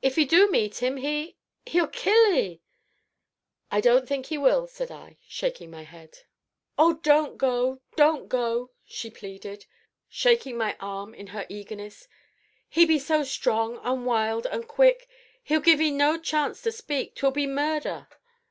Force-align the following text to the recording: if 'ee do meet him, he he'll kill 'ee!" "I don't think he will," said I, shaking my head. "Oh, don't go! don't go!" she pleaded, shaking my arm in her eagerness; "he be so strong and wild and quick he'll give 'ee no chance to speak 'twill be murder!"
if 0.00 0.16
'ee 0.16 0.24
do 0.24 0.50
meet 0.50 0.78
him, 0.78 0.96
he 0.96 1.36
he'll 1.66 1.86
kill 1.86 2.32
'ee!" 2.32 2.62
"I 3.70 3.82
don't 3.82 4.08
think 4.08 4.24
he 4.32 4.38
will," 4.38 4.66
said 4.66 4.90
I, 4.90 5.18
shaking 5.28 5.70
my 5.70 5.82
head. 5.82 6.20
"Oh, 6.78 6.94
don't 6.94 7.36
go! 7.36 7.82
don't 7.94 8.30
go!" 8.30 8.70
she 8.86 9.10
pleaded, 9.10 9.66
shaking 10.08 10.56
my 10.56 10.78
arm 10.80 11.12
in 11.12 11.26
her 11.26 11.44
eagerness; 11.50 12.08
"he 12.70 12.86
be 12.86 12.98
so 12.98 13.22
strong 13.22 13.78
and 13.82 14.06
wild 14.06 14.46
and 14.46 14.66
quick 14.66 15.06
he'll 15.42 15.60
give 15.60 15.78
'ee 15.78 15.90
no 15.90 16.16
chance 16.16 16.62
to 16.62 16.72
speak 16.72 17.14
'twill 17.14 17.30
be 17.32 17.46
murder!" 17.46 18.08